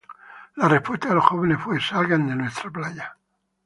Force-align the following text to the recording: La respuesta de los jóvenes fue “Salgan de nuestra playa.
La 0.55 0.67
respuesta 0.67 1.09
de 1.09 1.13
los 1.13 1.25
jóvenes 1.25 1.59
fue 1.61 1.79
“Salgan 1.79 2.27
de 2.27 2.35
nuestra 2.35 2.71
playa. 2.71 3.15